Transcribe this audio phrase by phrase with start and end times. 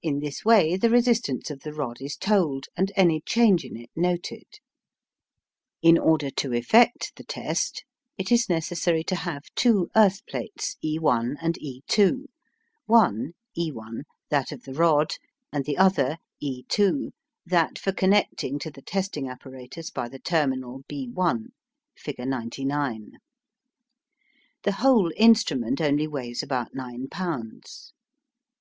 [0.00, 3.90] In this way the resistance of the rod is told, and any change in it
[3.96, 4.46] noted.
[5.82, 7.82] In order to effect the test,
[8.16, 12.26] it is necessary to have two earth plates, E1 and E2,
[12.86, 15.14] one (El) that of the rod,
[15.52, 17.10] and the other (E2)
[17.44, 21.46] that for connecting to the testing apparatus by the terminal b1
[21.96, 23.14] (figure 99).
[24.62, 27.90] The whole instrument only weighs about 9 lbs.